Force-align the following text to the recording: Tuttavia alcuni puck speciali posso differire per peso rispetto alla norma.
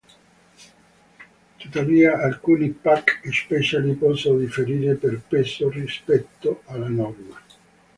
Tuttavia 1.59 2.17
alcuni 2.23 2.71
puck 2.71 3.21
speciali 3.31 3.93
posso 3.93 4.35
differire 4.35 4.95
per 4.95 5.21
peso 5.21 5.69
rispetto 5.69 6.63
alla 6.65 6.87
norma. 6.87 7.39